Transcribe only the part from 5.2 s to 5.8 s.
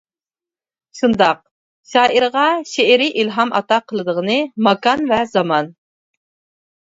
زامان.